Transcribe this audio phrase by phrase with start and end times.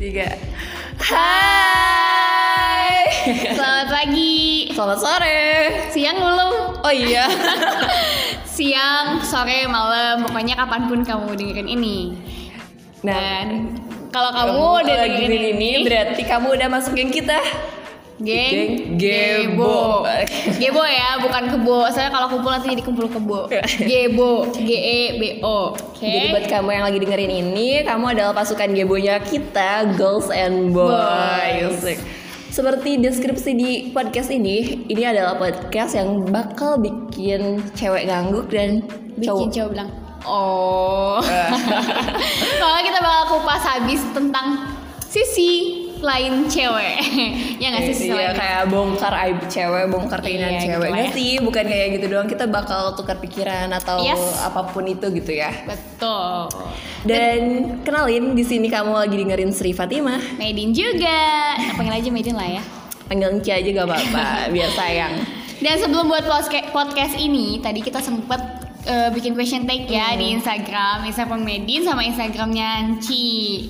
[0.00, 0.32] tiga.
[0.96, 3.04] Hai.
[3.52, 5.44] Selamat pagi, Selamat sore.
[5.92, 6.80] Siang belum?
[6.80, 7.28] Oh iya.
[8.56, 12.16] Siang, sore, malam, pokoknya kapan pun kamu dengerin ini.
[13.04, 13.76] Nah Dan
[14.08, 17.36] kalau kamu, kamu udah dengerin dengerin ini berarti kamu udah masuk geng kita
[18.20, 20.04] geng Geng Gebo.
[20.60, 21.88] Gebo ya, bukan kebo.
[21.88, 23.48] Soalnya kalau kumpul nanti jadi kumpul kebo.
[23.90, 25.72] Gebo, G E B O.
[25.72, 26.04] Oke.
[26.04, 31.80] Jadi buat kamu yang lagi dengerin ini, kamu adalah pasukan gebonya kita, girls and boys.
[31.80, 32.00] Boys.
[32.50, 38.82] Seperti deskripsi di podcast ini, ini adalah podcast yang bakal bikin cewek ngangguk dan
[39.14, 39.54] bikin cowok.
[39.54, 39.90] cowok bilang
[40.26, 41.22] oh.
[42.58, 44.66] Soalnya kita bakal kupas habis tentang
[45.06, 46.96] sisi lain cewek.
[47.62, 50.90] ya nggak sih Iya kayak bongkar aib cewek, bongkar keinginan Iya, cewek.
[50.90, 51.10] gitu ya.
[51.12, 52.28] sih, bukan kayak gitu doang.
[52.28, 54.20] Kita bakal tukar pikiran atau Yes.
[54.40, 55.52] apa pun itu gitu ya.
[55.64, 56.50] Betul.
[57.04, 57.40] Dan
[57.80, 60.20] kenalin di sini kamu lagi dengerin Sri Fatimah.
[60.36, 61.20] Maidin juga.
[61.56, 62.62] Nah, panggil aja Maidin lah ya.
[63.08, 65.14] Panggil Ci aja gak apa-apa, biar sayang.
[65.60, 66.24] Dan sebelum buat
[66.70, 68.40] podcast ini, tadi kita sempet
[68.86, 73.68] eh, bikin question tag ya di Instagram, Instagram Medin sama Instagramnya Anci.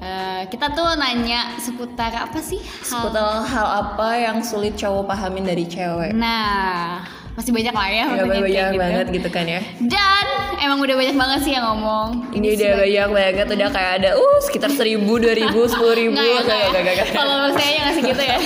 [0.00, 2.56] Eh, kita tuh nanya seputar apa sih?
[2.56, 6.16] Hal- Seputar hal apa yang sulit cowok pahamin dari cewek?
[6.16, 7.04] Nah,
[7.36, 8.04] masih banyak lah ya.
[8.08, 8.80] Pertanyaan banyak kayak gitu.
[8.80, 9.60] banget gitu kan ya.
[9.76, 10.24] Dan
[10.56, 12.32] emang udah banyak banget sih yang ngomong.
[12.32, 16.16] Ini udah banyak banget, udah kayak ada uh sekitar seribu, dua ribu, sepuluh ribu.
[16.16, 16.44] Nggak ya, ya.
[16.48, 17.06] Gak, gak, gak, gak.
[17.12, 18.38] Kalau saya yang ngasih gitu ya.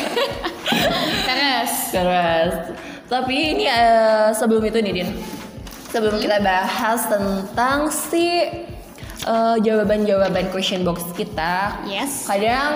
[1.31, 1.73] Terus.
[1.95, 2.55] Terus,
[3.07, 5.09] tapi ini eh, sebelum itu nih Din,
[5.87, 8.43] sebelum kita bahas tentang si
[9.25, 12.25] eh, jawaban-jawaban question box kita, Yes.
[12.25, 12.73] kadang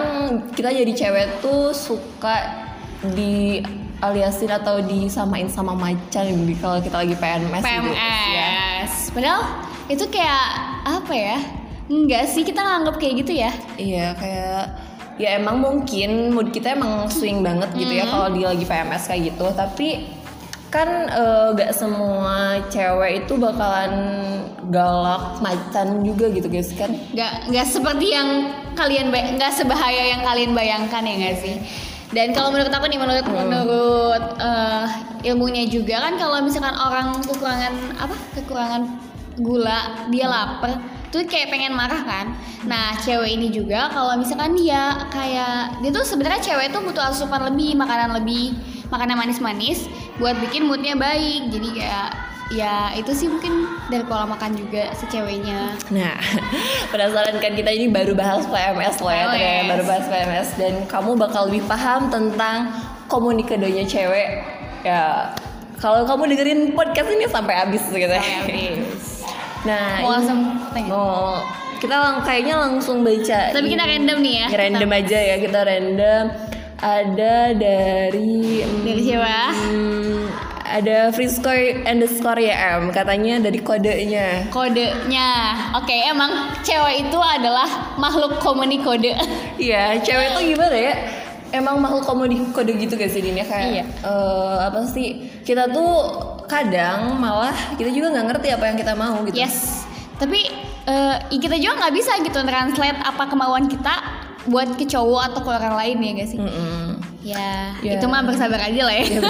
[0.53, 2.65] kita jadi cewek tuh suka
[3.15, 3.61] di
[3.99, 8.03] aliasin atau disamain sama macan gitu kalau kita lagi PMS, gitu ya.
[8.07, 8.93] PMS.
[9.11, 9.43] Padahal
[9.87, 10.45] itu kayak
[10.85, 11.39] apa ya?
[11.89, 13.51] Enggak sih kita nganggap kayak gitu ya.
[13.75, 14.63] Iya kayak
[15.19, 19.35] ya emang mungkin mood kita emang swing banget gitu ya kalau dia lagi PMS kayak
[19.35, 20.07] gitu tapi
[20.69, 23.93] kan eh, gak semua cewek itu bakalan
[24.69, 30.53] galak macan juga gitu guys kan Nggak nggak seperti yang kalian nggak sebahaya yang kalian
[30.53, 31.57] bayangkan ya nggak sih.
[32.09, 34.87] Dan kalau menurut aku nih menurut menurut eh,
[35.29, 38.83] ilmunya juga kan kalau misalkan orang kekurangan apa kekurangan
[39.39, 42.27] gula dia lapar tuh kayak pengen marah kan.
[42.69, 47.49] Nah cewek ini juga kalau misalkan dia kayak dia tuh sebenarnya cewek tuh butuh asupan
[47.49, 48.53] lebih makanan lebih
[48.89, 51.53] makanan manis-manis buat bikin moodnya baik.
[51.53, 52.09] Jadi kayak
[52.49, 55.77] ya itu sih mungkin dari pola makan juga si ceweknya.
[55.93, 56.17] nah
[56.93, 59.65] penasaran kan kita ini baru bahas PMS loh ya Oh, yes.
[59.69, 62.73] baru bahas PMS dan kamu bakal lebih paham tentang
[63.05, 64.41] komunikadonya cewek
[64.81, 65.29] ya
[65.77, 68.23] kalau kamu dengerin podcast ini sampai habis gitu ya.
[69.59, 70.91] Nah, Mau langsung tanya?
[70.95, 71.43] Oh,
[71.83, 73.51] kita lang kayaknya langsung baca.
[73.51, 74.47] Tapi kita random nih ya.
[74.55, 76.25] Random aja ya, kita random.
[76.79, 79.51] Ada dari Dari siapa?
[79.51, 80.31] hmm,
[80.63, 81.51] ada Frisco
[81.83, 84.47] underscore ya M katanya dari kodenya.
[84.55, 85.31] Kodenya.
[85.75, 86.31] Oke, emang
[86.63, 87.67] cewek itu adalah
[87.99, 89.11] makhluk komuni kode.
[89.59, 90.95] Iya, cewek itu gimana ya?
[91.51, 93.85] Emang makhluk komedi kode gitu sih Din ya kayak Iya.
[94.07, 96.15] eh, apa sih kita tuh
[96.47, 99.35] kadang malah kita juga nggak ngerti apa yang kita mau gitu.
[99.35, 99.83] yes.
[100.15, 100.47] Tapi
[100.87, 105.51] eh, kita juga nggak bisa gitu translate apa kemauan kita buat ke cowok atau ke
[105.51, 106.39] orang lain ya gak sih?
[106.39, 106.87] Mm-mm.
[107.19, 107.95] Ya, Ya.
[107.95, 109.21] itu mah bersabar aja lah ya.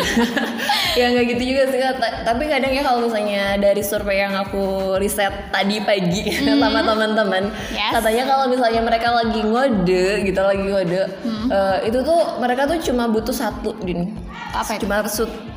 [0.95, 1.81] ya nggak gitu juga sih
[2.23, 6.31] tapi kadang ya kalau misalnya dari survei yang aku riset tadi pagi
[6.63, 7.51] sama teman-teman.
[7.69, 7.91] Yes.
[7.93, 11.49] katanya kalau misalnya mereka lagi ngode gitu lagi ngode Hmm.
[11.51, 14.15] eh, itu tuh mereka tuh cuma butuh satu din
[14.55, 14.87] Apa itu?
[14.87, 15.03] cuma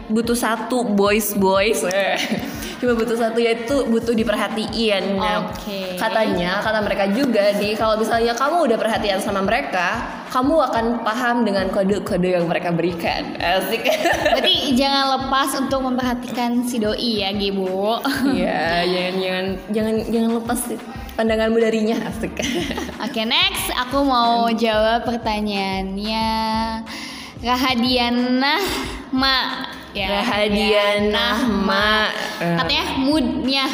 [0.10, 1.86] butuh satu boys boys.
[2.82, 6.02] cuma butuh satu yaitu butuh diperhatiin Nah, Oke.
[6.02, 10.02] katanya kata mereka juga di kalau misalnya kamu udah perhatian sama mereka
[10.34, 13.86] kamu akan paham dengan kode-kode yang mereka berikan asik
[14.34, 18.02] Berarti jangan lepas untuk memperhatikan si doi ya, Gebo.
[18.34, 20.60] Iya, jangan jangan jangan jangan lepas
[21.14, 22.34] pandanganmu darinya asik.
[23.06, 26.28] Oke, next aku mau jawab pertanyaannya
[27.44, 28.56] Rahadiana
[29.12, 29.38] Ma.
[29.92, 32.08] Ya, Rahadiana Ma.
[32.40, 33.66] Katanya moodnya.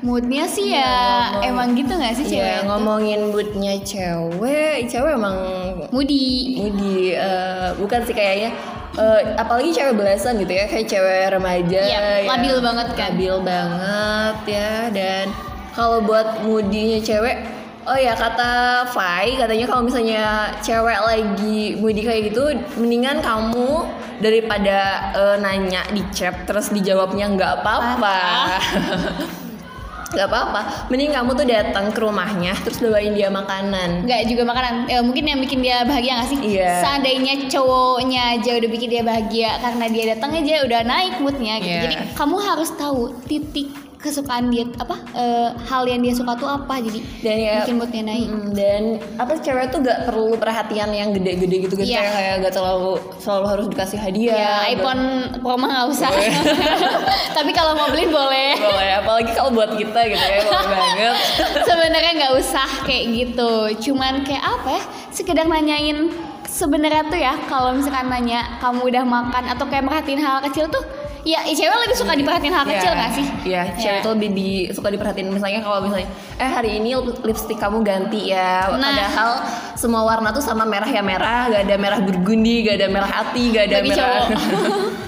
[0.00, 0.90] Moodnya sih ya
[1.30, 2.42] ngomong- emang gitu gak sih cewek?
[2.42, 2.66] Iya, itu?
[2.66, 5.36] ngomongin moodnya cewek, cewek emang
[5.88, 6.58] Moody.
[6.58, 8.50] moody eh, bukan sih kayaknya
[8.92, 13.10] eh, apalagi cewek belasan gitu ya, kayak cewek remaja Iya, ya, labil banget kan.
[13.14, 15.26] Labil banget ya dan
[15.70, 17.36] kalau buat moodinya cewek
[17.82, 18.50] Oh ya kata
[18.88, 20.22] Fai katanya kalau misalnya
[20.62, 22.42] cewek lagi moody kayak gitu
[22.78, 24.78] mendingan kamu daripada
[25.12, 28.18] eh, nanya di chat terus dijawabnya nggak apa-apa
[30.12, 34.04] Gak apa-apa, mending kamu tuh datang ke rumahnya terus bawain dia makanan.
[34.04, 36.84] nggak juga makanan eh, mungkin yang bikin dia bahagia gak sih Iya.
[36.84, 41.72] seandainya cowoknya aja udah bikin dia bahagia karena dia datang aja udah naik moodnya gitu
[41.72, 41.82] Iya.
[41.82, 43.72] jadi kamu harus tahu titik
[44.02, 46.74] kesukaan dia apa eh, hal yang dia suka tuh apa?
[46.76, 48.26] Jadi Dan ya bikin moodnya naik.
[48.26, 48.82] Mm, dan
[49.16, 52.02] apa cewek tuh gak perlu perhatian yang gede-gede gitu gitu Iya.
[52.02, 54.34] kayak kayak gak terlalu selalu harus dikasih hadiah.
[54.34, 55.02] ya Gak- iPhone
[55.38, 56.10] Pro mah nggak usah
[57.32, 58.58] tapi kalau mau beli boleh.
[58.58, 61.14] Boleh apalagi kalau buat kita gitu ya boleh banget.
[61.68, 63.52] sebenarnya nggak usah kayak gitu.
[63.82, 66.10] Cuman kayak apa ya sekedar nanyain.
[66.44, 69.44] Sebenarnya tuh ya kalau misalkan nanya kamu udah makan?
[69.48, 70.84] Atau kayak merhatiin hal kecil tuh
[71.22, 74.02] ya ya cewek lebih suka diperhatiin hal kecil Iya, gak sih Iya, cewek Ya.
[74.02, 78.66] tuh lebih di, suka diperhatiin misalnya kalau misalnya eh hari ini lipstick kamu ganti ya.
[78.68, 78.82] Nah.
[78.82, 79.30] Padahal
[79.74, 83.50] semua warna tuh sama merah ya merah, gak ada merah burgundi, gak ada merah hati,
[83.50, 83.98] gak ada Bagi merah.
[84.02, 84.26] cowok.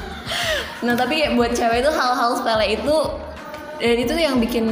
[0.87, 2.97] nah, tapi buat cewek itu hal-hal sepele itu
[3.77, 4.67] dan itu yang bikin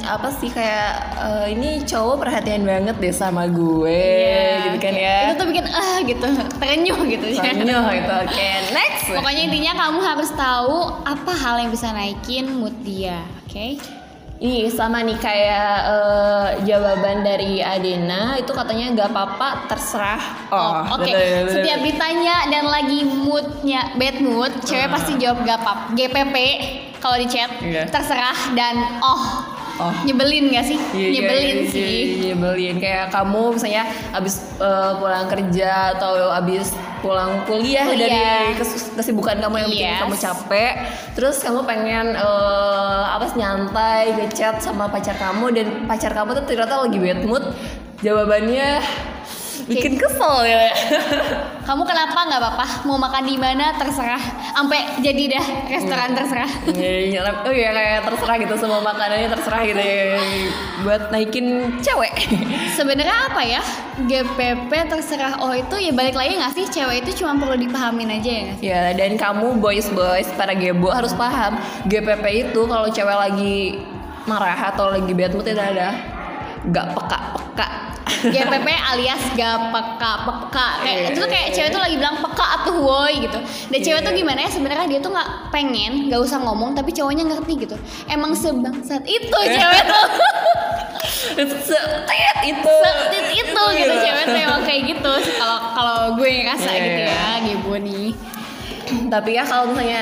[0.00, 5.16] apa sih kayak eh, ini cowok perhatian banget deh sama gue Iya, gitu kan ya.
[5.26, 6.26] itu tuh bikin ah gitu
[6.60, 8.14] terenyuh gitu Sanyo gitu.
[8.24, 9.04] Oke, next.
[9.10, 13.78] pokoknya intinya kamu harus tahu apa hal yang bisa naikin mood dia oke
[14.38, 20.22] Ini sama nih kayak eh, jawaban dari Adena itu katanya gak apa-apa terserah.
[20.54, 21.10] Oh, oke.
[21.10, 21.54] betul, betul.
[21.58, 26.36] Setiap ditanya dan lagi moodnya bad mood, cewek pasti jawab gak apa GPP
[27.02, 27.90] kalau di chat Iya.
[27.90, 29.22] terserah dan oh,
[29.78, 29.94] Oh.
[30.02, 30.78] nyebelin gak sih?
[30.90, 31.86] Iya, iya, nyebelin iya, sih.
[31.86, 38.10] iya, nyebelin kayak kamu misalnya abis eh, pulang kerja atau abis pulang kuliah Kuliah.
[38.10, 40.00] dari kes- kesibukan kamu yang bikin Yes.
[40.02, 40.72] kamu capek
[41.14, 46.44] terus kamu pengen eh, apa sih, nyantai ngechat sama pacar kamu dan pacar kamu tuh
[46.44, 47.44] ternyata lagi bad mood
[47.98, 48.82] jawabannya
[49.66, 50.70] bikin kesel ya
[51.68, 52.66] Kamu kenapa nggak apa-apa?
[52.88, 54.16] Mau makan di mana terserah.
[54.56, 56.48] Sampai jadi dah restoran terserah.
[56.64, 57.20] Iya, iya.
[57.44, 60.16] oh iya kayak terserah gitu semua makanannya terserah gitu ya
[60.80, 62.14] buat naikin cewek
[62.80, 63.60] Sebenarnya apa ya?
[64.00, 65.44] GPP terserah.
[65.44, 66.64] Oh itu ya balik lagi nggak sih?
[66.72, 68.64] Cewek itu cuma perlu dipahamin aja ya nggak sih?
[68.64, 73.76] Ya, dan kamu boys boys para gebo harus paham GPP itu kalau cewek lagi
[74.24, 76.17] marah atau lagi bad mood itu ada
[76.66, 77.68] gak peka peka.
[78.08, 82.16] GPP alias gak peka peka kayak Iya, itu tuh kayak iya, cewek tuh lagi bilang
[82.18, 84.06] peka atuh woi gitu dan cewek Iya.
[84.06, 87.76] tuh gimana ya sebenarnya dia tuh nggak pengen nggak usah ngomong tapi cowoknya ngerti gitu
[88.06, 90.06] emang sebangsat itu cewek tuh
[91.38, 92.74] Setit itu.
[92.80, 94.02] setit itu gitu Iya.
[94.02, 97.14] cewek tuh emang kayak gitu kalau kalau gue ngerasa Iya, gitu iya.
[97.14, 98.08] ya gebo nih
[98.88, 100.00] Tapi ya kalau misalnya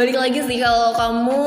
[0.00, 1.40] balik lagi sih kalau kamu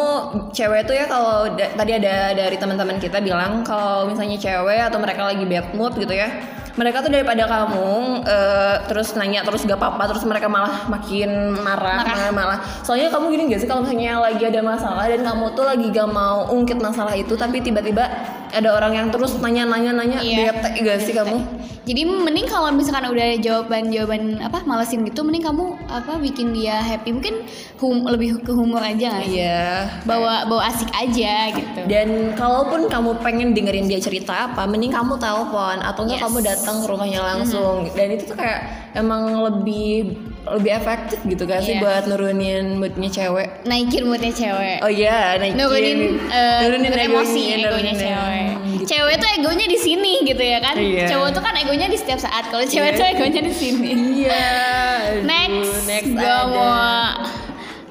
[0.54, 5.02] cewek tuh ya kalau da- tadi ada dari teman-teman kita bilang kalau misalnya cewek atau
[5.02, 6.30] mereka lagi bad mood gitu ya
[6.78, 12.06] mereka tuh daripada kamu eh, terus nanya terus gak apa-apa terus mereka malah makin marah
[12.06, 12.14] Marah.
[12.14, 15.66] malah, malah soalnya kamu gini gak sih kalau misalnya lagi ada masalah dan kamu tuh
[15.66, 18.06] lagi gak mau ungkit masalah itu tapi tiba-tiba
[18.54, 20.54] ada orang yang terus nanya-nanya nanya Iya.
[20.54, 21.42] bete gak sih kamu?
[21.84, 26.80] Jadi mending kalau misalkan udah ada jawaban-jawaban apa malesin gitu mending kamu apa bikin dia
[26.80, 27.12] happy.
[27.12, 27.44] Mungkin
[27.82, 29.92] hum, lebih ke humor aja iya.
[30.08, 31.80] Bawa bawa asik aja gitu.
[31.92, 36.26] Dan kalaupun kamu pengen dengerin dia cerita apa, mending kamu telepon atau enggak Yes.
[36.30, 37.90] kamu datang ke rumahnya langsung.
[37.92, 38.62] Dan itu tuh kayak
[38.96, 40.14] emang lebih
[40.46, 41.82] lebih efektif gitu kan sih Iya.
[41.82, 43.64] buat nurunin moodnya cewek.
[43.64, 48.72] naikin moodnya cewek Oh iya, naikin nurunin eh, nurunin nurunin emosi egonya nurunin- cewek Hmm,
[48.74, 48.84] gitu.
[48.86, 51.06] cewek tuh egonya di sini gitu ya kan Iya.
[51.08, 53.00] cowok tuh kan egonya di setiap saat kalau cewek Iya.
[53.00, 54.36] tuh egonya di sini Iya.
[54.44, 56.44] aduh, next, next gue ada.
[56.46, 57.43] mau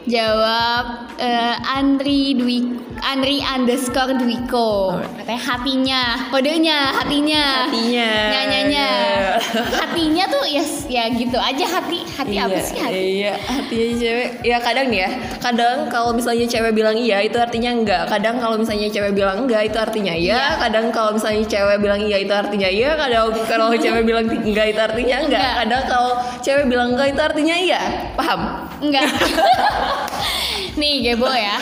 [0.05, 0.85] jawab
[1.17, 2.59] eh, Andri Dwi
[3.03, 8.11] Andri underscore Dwiko katanya hatinya kodenya hatinya Hatinya.
[8.31, 9.63] nyanyanya Iya.
[9.75, 14.29] hatinya tuh ya ya gitu aja hati hati apa Iya, sih hati Iya, hatinya cewek.
[14.43, 15.11] Ya kadang nih ya.
[15.39, 18.03] Kadang kalau misalnya cewek bilang iya itu artinya enggak.
[18.09, 20.33] Kadang kalau misalnya cewek bilang enggak itu artinya iya.
[20.33, 20.45] Iya.
[20.59, 22.91] Kadang kalau misalnya cewek bilang iya itu artinya iya.
[22.97, 25.41] Kadang kalau cewek bilang enggak itu artinya enggak.
[25.43, 25.55] Enggak.
[25.61, 27.81] Kadang kalau cewek bilang enggak itu artinya iya.
[28.17, 28.41] Paham?
[28.83, 29.07] Enggak.
[30.81, 31.57] Nih Gebo ya.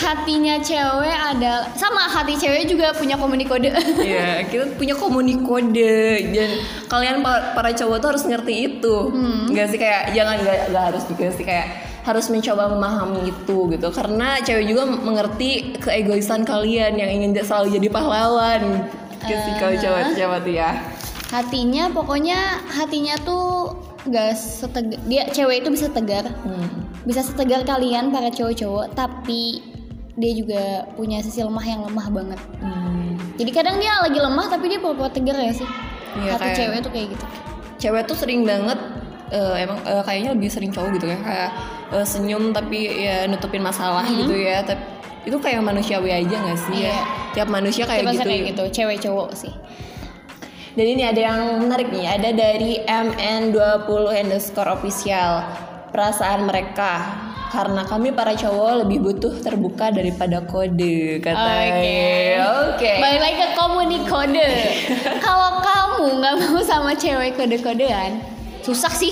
[0.00, 3.70] Hatinya cewek ada sama hati cewek juga punya komunikode.
[4.00, 5.94] Iya, kita punya komunikode
[6.32, 6.50] dan
[6.88, 8.96] kalian pa- para cowok tuh harus ngerti itu.
[9.46, 11.66] Enggak sih kayak jangan enggak, enggak harus juga sih kayak
[12.00, 17.88] harus mencoba memahami itu gitu karena cewek juga mengerti keegoisan kalian yang ingin selalu jadi
[17.92, 18.88] pahlawan
[19.20, 20.80] gitu sih kalau cowok tuh ya
[21.28, 22.40] hatinya pokoknya
[22.72, 26.24] hatinya tuh gak setegar dia cewek itu bisa tegar.
[26.40, 26.88] Hmm.
[27.00, 29.60] bisa setegar kalian para cowok-cowok tapi
[30.14, 30.62] dia juga
[30.94, 32.40] punya sisi lemah yang lemah banget.
[32.60, 33.16] Hmm.
[33.34, 35.68] jadi kadang dia lagi lemah tapi dia pura-pura tegar ya sih?
[36.16, 37.24] Iya, hati kayak- cewek tuh kayak gitu.
[37.78, 38.76] cewek tuh sering banget
[39.30, 41.18] eh, emang eh, kayaknya lebih sering cowok gitu ya.
[41.18, 41.50] Kayak
[41.90, 44.60] eh, senyum tapi ya nutupin masalah gitu ya.
[44.60, 44.82] Tapi
[45.20, 46.88] itu kayak manusiawi aja gak sih Iya.
[46.90, 46.98] ya
[47.32, 49.52] tiap manusia kayak Siapa gitu, kayak gitu, cewek cowok sih.
[50.78, 53.90] Dan ini ada yang menarik nih ada dari MN20
[54.22, 55.42] underscore official.
[55.90, 57.02] Perasaan mereka
[57.50, 62.70] karena kami para cowok lebih butuh terbuka daripada kode katanya.
[62.70, 62.92] Oke.
[63.02, 64.50] Balik lagi ke komunik kode.
[65.26, 68.22] Kalau kamu nggak mau sama cewek kode-kodean,
[68.62, 69.10] susah sih.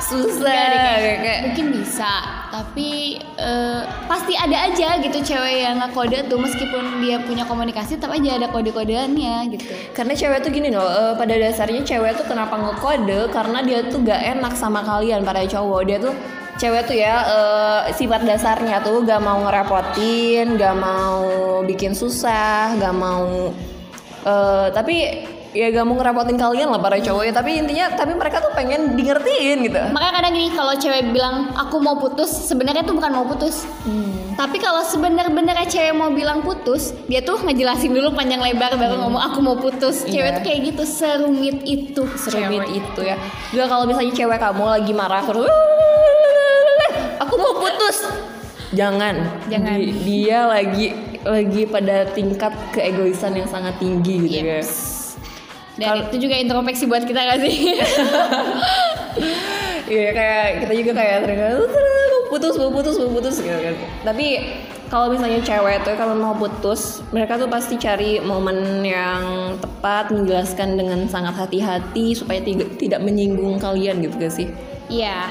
[0.00, 0.48] susah.
[0.48, 2.12] Nggak deh, kayak mungkin bisa,
[2.56, 8.24] tapi eh, pasti ada aja gitu cewek yang ngekode tuh meskipun dia punya komunikasi, tapi
[8.24, 9.64] aja ada kode-kodeannya gitu.
[9.92, 14.00] Karena cewek tuh gini loh, eh, pada dasarnya cewek tuh kenapa ngekode karena dia tuh
[14.00, 15.80] gak enak sama kalian para cowok.
[15.84, 16.16] Dia tuh
[16.56, 22.96] cewek tuh ya eh, sifat dasarnya tuh gak mau ngerepotin, gak mau bikin susah, gak
[22.96, 23.52] mau
[24.24, 24.96] eh, tapi
[25.56, 27.32] ya gak mau ngerepotin kalian lah para cowok ya.
[27.32, 29.80] Tapi intinya tapi mereka tuh pengen di ngertiin gitu.
[29.88, 33.64] Makanya kadang gini kalau cewek bilang aku mau putus, sebenarnya tuh bukan mau putus.
[34.36, 39.22] Tapi kalau sebenar-benarnya cewek mau bilang putus, dia tuh ngejelasin dulu panjang lebar baru ngomong
[39.22, 40.04] aku mau putus.
[40.04, 40.36] Cewek Iya.
[40.36, 42.04] tuh kayak gitu, serumit itu.
[42.14, 42.76] serumit cewek.
[42.76, 43.16] itu ya.
[43.48, 45.48] Juga kalau misalnya cewek kamu lagi marah terus
[47.16, 47.96] aku mau putus.
[48.70, 49.48] Jangan.
[49.48, 49.76] Jangan.
[49.80, 50.86] Di- dia lagi
[51.24, 54.60] lagi pada tingkat keegoisan yang sangat tinggi gitu ya.
[55.76, 57.56] Dan itu juga introspeksi buat kita gak sih?
[59.86, 63.74] Iya kayak kita juga kayak mau putus mau putus mau putus gitu kan.
[64.02, 64.26] Tapi
[64.90, 70.78] kalau misalnya cewek tuh kalau mau putus, mereka tuh pasti cari momen yang tepat menjelaskan
[70.78, 74.50] dengan sangat hati-hati supaya tidak tidak menyinggung kalian gitu gak sih?
[74.86, 75.30] Iya,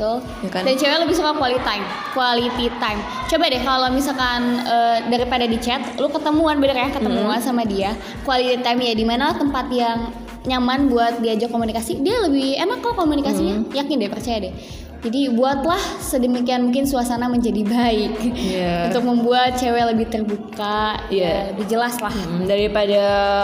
[0.00, 0.16] betul.
[0.40, 0.62] Ya kan?
[0.64, 3.00] Dan cewek lebih suka quality time, quality time.
[3.28, 7.92] Coba deh kalau misalkan eh, daripada di chat, lu ketemuan bener ya ketemuan sama dia,
[8.24, 10.08] quality time ya di mana tempat yang
[10.40, 13.76] nyaman buat diajak komunikasi, dia lebih enak kok komunikasinya.
[13.76, 14.54] Yakin deh, percaya deh.
[15.00, 18.88] Jadi buatlah sedemikian mungkin suasana menjadi baik Iya.
[18.88, 21.24] untuk membuat cewek lebih terbuka, Iya.
[21.24, 22.12] ya, lebih jelas lah.
[22.12, 23.00] Hmm, daripada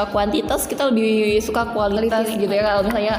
[0.08, 2.40] kuantitas kita lebih suka kualitas Quality.
[2.44, 3.16] gitu ya kalau misalnya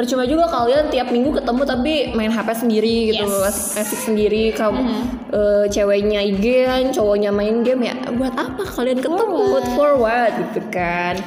[0.00, 3.76] percuma juga kalian tiap minggu ketemu tapi main HP sendiri gitu Yes.
[3.76, 4.80] asik sendiri kamu
[5.28, 6.64] eh, ceweknya IG
[6.96, 9.68] cowoknya main game ya buat apa kalian ketemu what?
[9.76, 11.20] for what gitu kan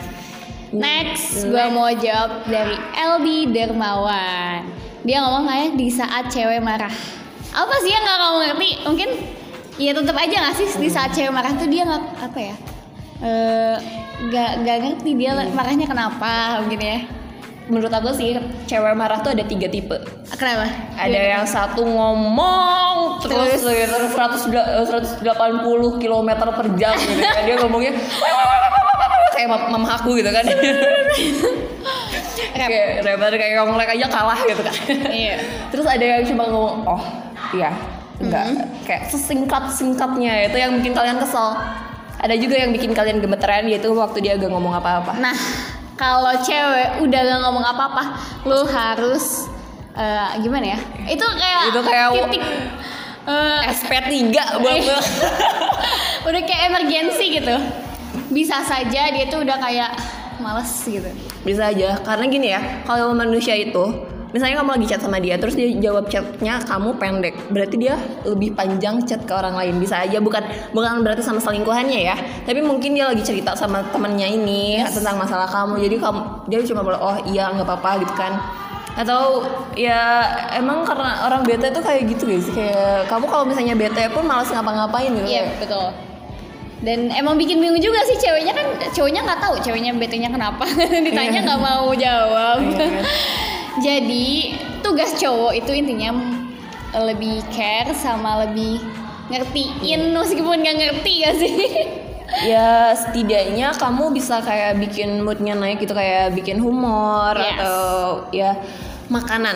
[0.74, 4.65] Next, gue mau jawab dari LD Dermawan.
[5.06, 6.89] Dia ngomong kayak di saat cewek marah.
[7.53, 8.70] Apa sih yang nggak kamu ngerti?
[8.89, 9.10] Mungkin
[9.77, 12.56] ya tetap aja nggak sih di saat cewek marah tuh dia nggak apa ya?
[13.22, 13.75] Eh,
[14.34, 17.06] nggak nggak ngerti dia marahnya kenapa gitu ya?
[17.70, 18.36] Menurut aku sih
[18.67, 19.96] cewek marah tuh ada tiga tipe.
[20.36, 20.67] Kenapa?
[21.00, 24.12] ada yang satu ngomong terus, terus?
[24.12, 27.43] 100, 180 km per jam gitu kan.
[27.48, 27.93] Dia ngomongnya
[29.34, 30.43] kayak mam- mama aku gitu kan.
[32.53, 34.75] Kayak daripada kayak ngomong aja kalah gitu kan.
[35.10, 35.36] Iya.
[35.74, 37.01] terus ada yang cuma ngomong oh
[37.58, 37.74] iya.
[38.22, 38.46] Enggak.
[38.86, 41.58] Kayak sesingkat singkatnya itu yang bikin kalian kesel.
[42.24, 45.17] Ada juga yang bikin kalian gemeteran yaitu waktu dia gak ngomong apa-apa.
[45.20, 45.36] Nah,
[45.93, 48.03] kalau cewek udah gak ngomong apa-apa,
[48.43, 49.47] lu harus
[49.93, 50.79] eh, gimana ya?
[51.05, 52.43] Itu kayak Itu kayak- titik
[53.23, 54.12] eh, SP3
[54.59, 54.97] buat Iya.
[56.27, 57.55] udah kayak emergency gitu.
[58.29, 59.91] Bisa saja dia tuh udah kayak
[60.41, 61.07] males gitu.
[61.43, 63.83] Bisa aja, karena gini ya, kalau manusia itu,
[64.34, 68.58] misalnya kamu lagi chat sama dia, terus dia jawab chatnya kamu pendek, berarti dia lebih
[68.58, 69.78] panjang chat ke orang lain.
[69.78, 70.42] Bisa aja, bukan
[70.74, 75.46] bukan berarti sama selingkuhannya ya, tapi mungkin dia lagi cerita sama temennya ini tentang masalah
[75.46, 78.34] kamu, jadi kamu dia cuma bilang oh iya nggak apa-apa gitu kan.
[78.94, 79.42] Atau
[79.74, 84.25] ya emang karena orang bete tuh kayak gitu guys, kayak kamu kalau misalnya bete pun
[84.25, 85.30] malas ngapa-ngapain gitu.
[85.30, 85.94] Iya, betul.
[86.84, 90.68] Dan emang bikin bingung juga sih ceweknya kan cowoknya nggak tahu ceweknya betenya kenapa
[91.08, 92.60] ditanya nggak mau jawab.
[92.60, 92.92] Iya kan?
[93.80, 96.13] Jadi tugas cowok itu intinya
[96.94, 98.77] lebih care sama lebih
[99.27, 101.56] ngertiin meskipun nggak ngerti gak sih?
[102.44, 107.56] ya setidaknya kamu bisa kayak bikin moodnya naik gitu kayak bikin humor Yes.
[107.56, 107.86] atau
[108.30, 108.58] ya
[109.06, 109.53] makanan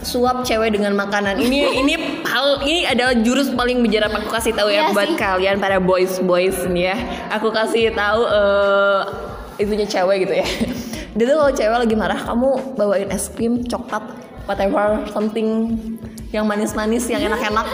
[0.00, 4.70] suap cewek dengan makanan ini ini pal ini adalah jurus paling mujarab aku kasih tahu
[4.70, 5.18] ya Iya buat sih.
[5.18, 6.96] kalian para boys boys nih ya
[7.34, 9.00] aku kasih tahu eh
[9.58, 10.46] itunya cewek gitu ya
[11.16, 14.04] dia tuh kalau cewek lagi marah kamu bawain es krim coklat
[14.46, 15.78] whatever something
[16.30, 17.66] yang manis-manis yang enak-enak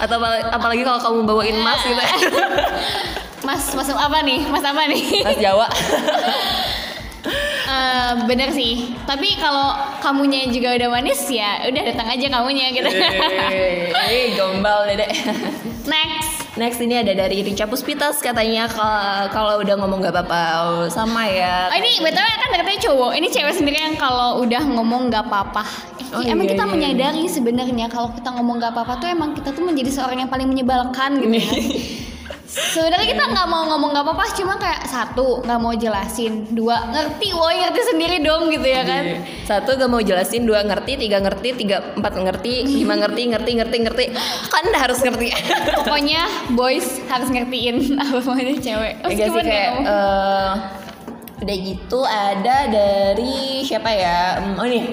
[0.00, 2.16] atau apalagi, apalagi kalau kamu bawain mas gitu ya
[3.40, 4.44] Mas, masuk apa nih?
[4.52, 5.24] Mas apa nih?
[5.24, 5.64] mas Jawa
[7.70, 8.98] Eh, bener sih.
[9.06, 9.70] Tapi kalau
[10.02, 12.90] kamunya juga udah manis ya, udah datang aja kamunya gitu.
[12.90, 15.06] Eh, gombal deh.
[15.86, 16.19] Next.
[16.60, 18.68] Next ini ada dari Rica Puspitas katanya
[19.32, 21.72] kalau udah ngomong gak apa-apa Oh, sama ya.
[21.72, 23.16] Oh, ini btw kan katanya cowok.
[23.16, 25.64] Ini cewek sendiri yang kalau udah ngomong nggak apa-apa.
[25.96, 29.32] Eh, Oh, emang iya, kita iya, menyadari sebenarnya kalau kita ngomong nggak apa-apa tuh emang
[29.32, 31.38] kita tuh menjadi seorang yang paling menyebalkan gitu.
[31.40, 31.48] ya.
[32.70, 37.32] Sebenarnya kita nggak mau ngomong nggak apa-apa, cuma kayak satu nggak mau jelasin, dua ngerti,
[37.32, 39.02] woi ngerti sendiri dong gitu ya kan?
[39.02, 39.18] Iya.
[39.48, 43.76] Satu gak mau jelasin, dua ngerti, tiga ngerti, tiga empat ngerti, lima ngerti, ngerti, ngerti,
[43.88, 44.04] ngerti.
[44.52, 45.32] Kan harus ngerti.
[45.82, 46.22] Pokoknya
[46.54, 48.94] boys harus ngertiin apa maunya cewek.
[49.02, 50.52] Enggak sih kayak nggak eh,
[51.40, 54.38] udah gitu ada dari siapa ya?
[54.38, 54.84] Hmm, Oh nih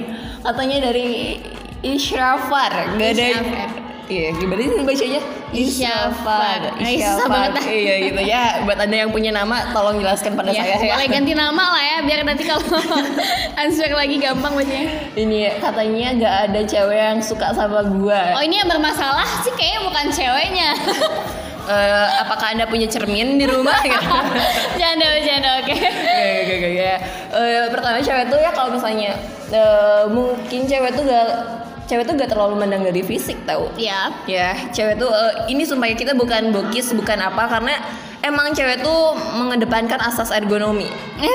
[0.42, 1.38] katanya dari
[1.86, 2.98] Ishrafar.
[2.98, 3.86] Gak ada.
[4.08, 5.22] Iya, gimana sih bacanya?
[5.52, 6.16] Eh, susah
[6.88, 7.28] Ishrafar.
[7.28, 7.64] banget.
[7.68, 8.44] Iya gitu ya.
[8.64, 10.96] Buat anda yang punya nama, tolong jelaskan pada Ya, saya ya.
[10.96, 12.64] boleh ganti nama lah ya biar nanti kalau
[13.62, 15.12] answer lagi gampang bacanya.
[15.12, 18.32] Ini katanya gak ada cewek yang suka sama gua.
[18.36, 20.70] Oh ini yang bermasalah sih kayaknya bukan ceweknya.
[21.68, 23.76] Eh, apakah anda punya cermin di rumah?
[24.80, 25.76] Janda janda oke.
[25.76, 27.00] Gak, gak, gak.
[27.36, 29.12] Eh, pertama cewek tuh ya kalau misalnya
[29.52, 31.28] eh, mungkin cewek tuh gak
[31.88, 34.12] cewek tuh gak terlalu mandang dari fisik tau Ya.
[34.28, 37.74] ya cewek tuh eh, ini sumpah ya, kita bukan bokis bukan apa karena
[38.20, 40.92] emang cewek tuh mengedepankan asas ergonomi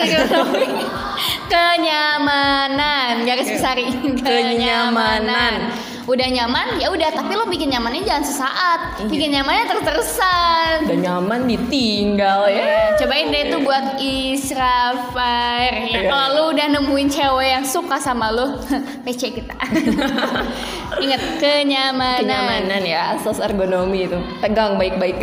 [1.52, 3.84] Kenyamanan, garis besari.
[4.18, 5.68] Kenyamanan.
[6.02, 7.10] Udah nyaman, ya udah.
[7.10, 8.80] Tapi lo bikin nyamannya jangan sesaat.
[8.98, 9.08] Iya.
[9.08, 10.74] Bikin nyamannya terus-terusan.
[10.82, 16.10] udah nyaman ditinggal ya Cobain deh itu buat Israfar ya, Iya.
[16.10, 18.56] Kalau lu udah nemuin cewek yang suka sama lu
[19.04, 19.54] PC kita
[21.04, 25.18] Ingat kenyamanan kenyamanan ya asas ergonomi itu pegang baik-baik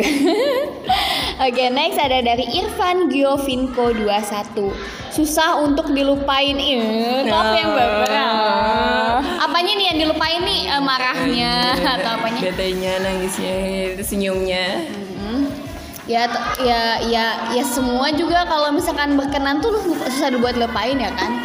[1.40, 4.60] Oke next ada dari Irfan Giovinco 21
[5.08, 6.52] Susah untuk dilupain.
[6.52, 9.24] Ih, aku yang baper Ah.
[9.48, 10.68] Apanya nih yang dilupain nih?
[10.68, 12.40] Eh, Marahnya atau apanya?
[12.44, 13.56] Betenya nangisnya
[14.04, 14.84] senyumnya
[15.16, 15.48] Hmm.
[16.04, 16.28] Ya,
[16.60, 17.24] ya, ya,
[17.56, 21.40] ya semua juga kalau misalkan berkenan tuh lu susah dibuat lupain ya kan.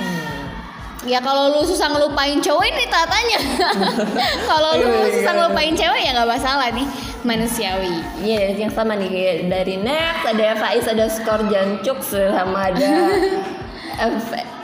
[1.08, 3.40] Ya kalau lu susah ngelupain cowok ini tatanya.
[4.52, 6.84] kalau lu susah ngelupain cewek ya nggak masalah nih
[7.25, 8.22] manusiawi.
[8.22, 12.88] Iya, yang sama nih kayak dari Next ada Faiz ada skor Jancuk sama ada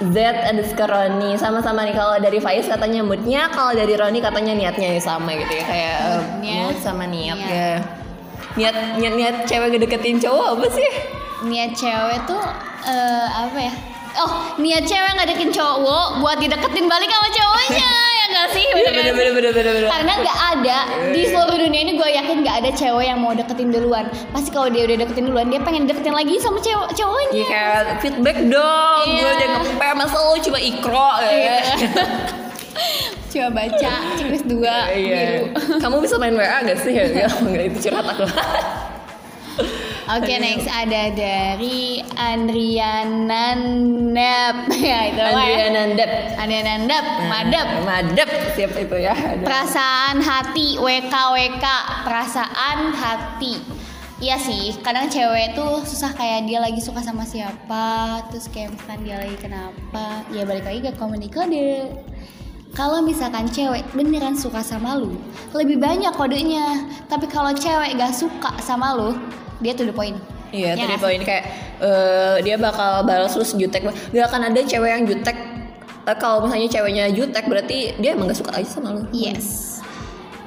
[0.01, 4.53] Z ada skor Roni sama-sama nih kalau dari Faiz katanya moodnya kalau dari Roni katanya
[4.57, 7.49] niatnya ya sama gitu ya kayak eh, Moodnya, mood sama niat niat.
[7.49, 7.71] ya
[8.57, 10.91] niat niat niat cewek ngedeketin cowok apa sih
[11.41, 12.43] Niat cewek tuh
[12.85, 13.73] eh, apa ya?
[14.13, 18.65] Oh, niat cewek ngadekin cowok buat dideketin balik sama cowoknya ya nggak sih?
[18.67, 19.15] Bener nggak bener sih?
[19.15, 20.77] bener bener bener bener Karena nggak ada
[21.09, 24.05] di seluruh dunia ini gue yakin nggak ada cewek yang mau deketin duluan.
[24.29, 27.31] Pasti kalau dia udah deketin duluan dia pengen deketin lagi sama cewek cowoknya.
[27.31, 29.15] Iya kayak feedback dong, Iya.
[29.17, 31.31] gue udah ngepem masa lo cuma ikro ya.
[31.31, 31.57] Iya.
[33.31, 35.47] Coba baca checklist dua Iya.
[35.47, 35.79] biru.
[35.79, 36.91] Kamu bisa main WA gak sih?
[36.99, 38.27] Ya, enggak itu curhat aku.
[40.09, 44.57] Oke next ada dari Andriana Nep
[44.89, 45.29] ya itu ya.
[45.29, 46.11] Andriana Nandep.
[46.37, 47.67] Andriana Nep, madep.
[47.85, 49.13] Madep siap itu ya.
[49.13, 49.45] Ada.
[49.45, 51.65] Perasaan hati WKWK
[52.05, 53.81] perasaan hati.
[54.21, 59.01] Iya sih, kadang cewek tuh susah kayak dia lagi suka sama siapa, terus kayak misalkan
[59.01, 61.89] dia lagi kenapa, ya balik lagi ke komunikasi.
[62.77, 65.17] Kalau misalkan cewek beneran suka sama lu,
[65.57, 66.85] lebih banyak kodenya.
[67.09, 69.17] Tapi kalau cewek gak suka sama lu,
[69.61, 70.17] dia tuh the point.
[70.51, 71.45] Iya, Ya tadi nggak poin kayak
[71.79, 73.87] eh, dia bakal balas terus jutek.
[73.87, 75.37] Gak akan ada cewek yang jutek.
[76.01, 79.07] Eh, kalau misalnya ceweknya jutek berarti dia emang gak suka aja sama lu.
[79.15, 79.70] Yes.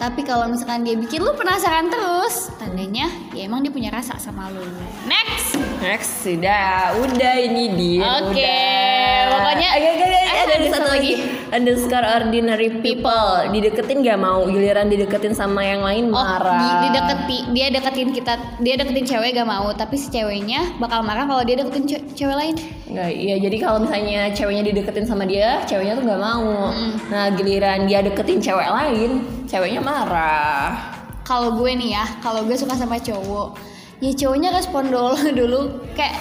[0.04, 4.52] Tapi kalau misalkan dia bikin lu penasaran terus, tandanya ya emang dia punya rasa sama
[4.52, 4.60] lu.
[5.08, 5.56] Next.
[5.80, 8.04] Next, sudah, udah ini dia.
[8.20, 9.32] Oke, udah.
[9.32, 11.12] pokoknya- Agak, agak, agak, Eh, ada, ada satu satu lagi.
[11.50, 13.24] Underscore ordinary people.
[13.48, 16.52] Dideketin gak mau, giliran dideketin sama yang lain Oh, marah.
[16.52, 21.24] di, dideketi, dia deketin kita, dia deketin cewek gak mau, tapi si ceweknya bakal marah
[21.24, 22.54] kalau dia deketin ce- cewek lain.
[22.84, 26.70] Nggak, iya jadi kalau misalnya ceweknya dideketin sama dia, ceweknya tuh nggak mau.
[27.08, 29.10] Nah giliran dia deketin cewek lain,
[29.48, 30.96] ceweknya marah.
[31.24, 33.56] Kalau gue nih ya, kalau gue suka sama cowok,
[34.04, 35.60] ya cowoknya respon dulu dulu.
[35.96, 36.20] Kayak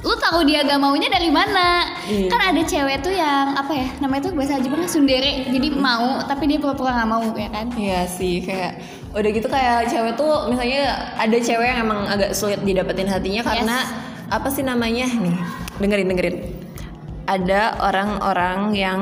[0.00, 1.84] lu tahu dia gak maunya dari mana?
[2.08, 2.32] Iya.
[2.32, 5.44] kan ada cewek tuh yang apa ya namanya tuh bahasa Jepang sundere.
[5.52, 7.68] Jadi mau tapi dia pura-pura nggak mau ya kan?
[7.76, 8.80] Iya sih kayak
[9.12, 13.76] udah gitu kayak cewek tuh misalnya ada cewek yang emang agak sulit didapetin hatinya karena
[14.32, 15.04] apa sih namanya?
[15.04, 15.36] Nih
[15.76, 16.36] dengerin dengerin.
[17.28, 19.00] Ada orang-orang yang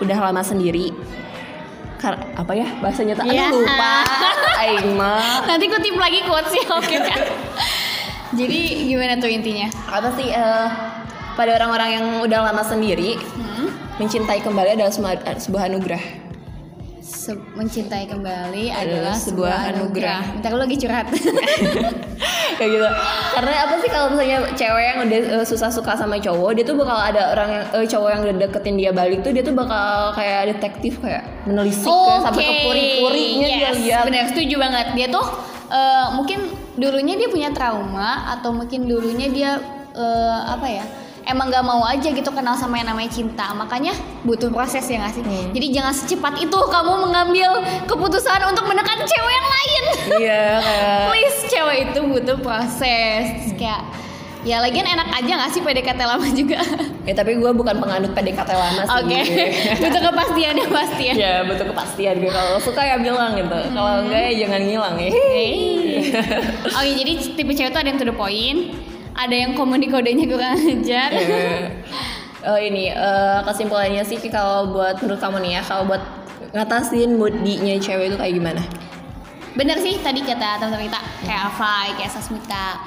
[0.00, 0.92] udah lama sendiri
[2.14, 3.50] apa ya bahasanya tuh Iya.
[3.50, 3.94] aduh lupa.
[4.62, 7.20] Aing mah nanti kutip lagi quotesnya oke kan
[8.38, 9.66] jadi gimana tuh intinya?
[9.88, 10.68] Apa sih eh,
[11.32, 13.68] pada orang-orang yang udah lama sendiri hmm?
[13.96, 16.25] mencintai kembali adalah semua- sebuah anugerah
[17.06, 20.18] Se- mencintai kembali Adalah adalah sebuah sebuah anugerah.
[20.18, 20.20] anugerah.
[20.42, 21.06] Bentar lu lagi curhat.
[22.56, 22.88] kayak gitu
[23.36, 26.72] karena apa sih kalau misalnya cewek yang udah eh, susah suka sama cowok dia tuh
[26.72, 30.16] bakal ada orang yang eh, cowok yang udah deketin dia balik tuh dia tuh bakal
[30.16, 34.86] kayak detektif kayak menelisik kayak sampai ke puri-purinya dia yes, lihat benar setuju banget.
[34.96, 35.26] Dia tuh
[35.68, 36.38] eh, mungkin
[36.80, 39.50] dulunya dia punya trauma atau mungkin dulunya dia
[39.92, 40.84] eh, apa ya
[41.26, 43.50] emang gak mau aja gitu kenal sama yang namanya cinta.
[43.52, 45.22] Makanya butuh proses ya gak sih?
[45.26, 45.50] Hmm.
[45.50, 47.50] jadi jangan secepat itu kamu mengambil
[47.90, 49.84] keputusan untuk menekan cewek yang lain.
[50.22, 53.24] Iya kayak please cewek itu butuh proses.
[53.42, 53.82] Terus kayak
[54.46, 56.62] ya lagian enak aja gak sih PDKT lama juga?
[57.02, 58.94] Ya tapi gue bukan penganut PDKT lama sih.
[58.94, 59.20] oke
[59.82, 63.58] butuh kepastian ya pasti ya ya butuh kepastian gue kalau suka ya bilang gitu.
[63.74, 65.10] Kalau enggak ya jangan ngilang ya.
[66.78, 68.70] Oke, jadi tipe cewek tuh ada yang to the point,
[69.16, 71.10] ada yang komedi kodenya kurang ajar.
[72.46, 75.98] Oh ini eh, kesimpulannya sih kalau buat menurut kamu nih ya kalau buat
[76.54, 78.62] ngatasin moodnya cewek itu kayak gimana?
[79.58, 82.78] Bener sih tadi kata teman-teman kita kayak Afai, kayak Sasmita.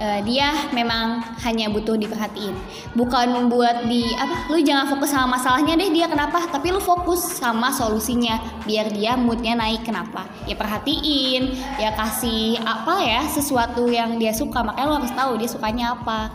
[0.00, 2.56] Eh, dia memang hanya butuh diperhatiin,
[2.96, 7.20] bukan membuat di apa, lu jangan fokus sama masalahnya deh dia kenapa, tapi lu fokus
[7.20, 14.16] sama solusinya, biar dia moodnya naik kenapa, ya perhatiin, ya kasih apa ya sesuatu yang
[14.16, 16.32] dia suka, makanya lu harus tahu dia sukanya apa.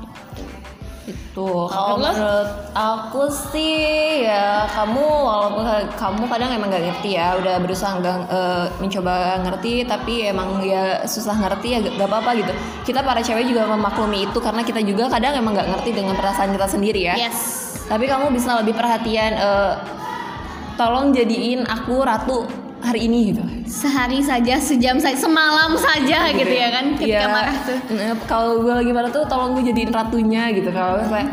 [1.05, 5.63] Itu kalau Menurut aku sih ya kamu walaupun
[5.93, 9.13] kamu kadang emang gak ngerti ya udah berusaha nggak eh, mencoba
[9.45, 12.53] ngerti tapi emang ya susah ngerti ya gak gak apa-apa gitu.
[12.89, 16.49] Kita para cewek juga memaklumi itu karena kita juga kadang emang gak ngerti dengan perasaan
[16.51, 17.15] kita sendiri ya.
[17.15, 17.63] Yes.
[17.85, 19.73] tapi kamu bisa lebih perhatian eh,
[20.73, 23.41] tolong jadiin aku ratu hari ini gitu.
[23.65, 27.27] Sehari saja, sejam saja, semalam saja gitu ya kan ketika Iya.
[27.27, 27.77] marah tuh.
[27.91, 31.27] Nah, kalau gue lagi marah tuh tolong gue jadiin ratunya gitu kalau misalnya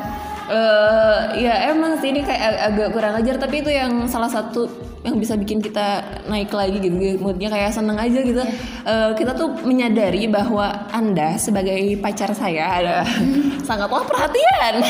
[0.45, 4.67] eh ya emang sih ini kayak ag- agak kurang ajar tapi itu yang salah satu
[5.03, 6.95] yang bisa bikin kita naik lagi gitu.
[7.17, 8.39] Moodnya kayak seneng aja gitu.
[8.83, 12.97] Eh, kita tuh menyadari bahwa anda sebagai pacar saya ada
[13.69, 14.83] sangatlah perhatian.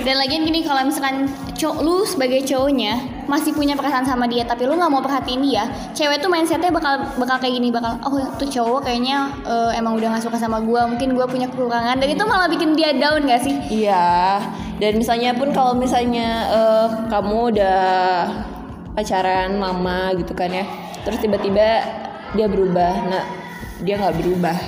[0.00, 4.68] Dan lagian gini kalau misalkan cowok lu sebagai cowoknya masih punya perasaan sama dia tapi
[4.68, 5.64] lu nggak mau perhatiin dia,
[5.96, 10.16] cewek tuh mindsetnya bakal bakal kayak gini bakal oh tuh cowok kayaknya eh, emang udah
[10.16, 13.42] gak suka sama gua mungkin gua punya kekurangan dan itu malah bikin dia down gak
[13.44, 13.54] sih?
[13.72, 14.40] Iya,
[14.78, 17.82] dan misalnya pun kalau misalnya eh, kamu udah
[18.94, 20.62] pacaran mama gitu kan ya,
[21.02, 21.82] terus tiba-tiba
[22.34, 23.24] dia berubah, nah
[23.82, 24.58] dia nggak berubah,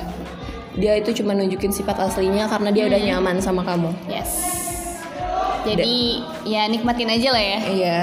[0.74, 3.90] dia itu cuma nunjukin sifat aslinya karena dia udah nyaman sama kamu.
[4.10, 4.42] Yes.
[5.66, 7.58] Jadi ya nikmatin aja lah ya.
[7.66, 8.00] Iya,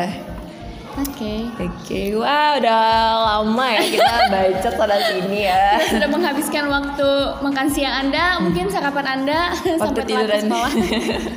[0.93, 1.49] Oke.
[1.57, 2.77] oke, wah udah
[3.17, 5.81] lama ya kita baca sana sini ya.
[5.89, 7.09] Sudah menghabiskan waktu
[7.41, 10.41] makan siang Anda, mungkin sarapan Anda Waktu sampai tiduran.
[10.45, 10.71] sekolah.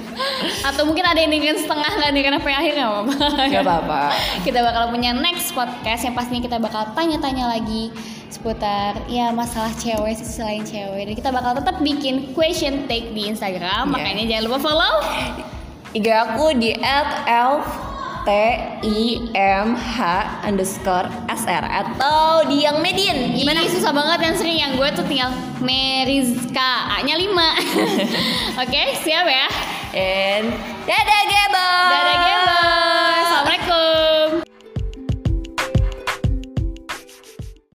[0.68, 3.16] Atau mungkin ada yang dengerin setengah nggak dengerin sampai akhir nggak apa-apa.
[3.48, 4.00] Gak apa-apa.
[4.44, 7.88] kita bakal punya next podcast yang pastinya kita bakal tanya-tanya lagi
[8.26, 13.30] seputar ya masalah cewek sih selain cewek dan kita bakal tetap bikin question take di
[13.30, 13.92] Instagram Iya.
[13.94, 14.94] makanya jangan lupa follow
[15.94, 16.74] IG aku di
[17.24, 17.64] @elf
[18.26, 18.30] T
[18.82, 18.98] I
[19.38, 20.02] M H
[20.42, 23.38] underscore S R atau di yang Medin.
[23.38, 23.62] Gimana?
[23.62, 25.30] Ih, susah banget yang sering yang gue tuh tinggal
[25.62, 27.54] Meriska A-nya lima.
[28.58, 29.46] Oke, okay, siap ya?
[29.94, 30.50] And
[30.90, 31.70] dadah gebo.
[31.86, 33.05] Dadah gebo.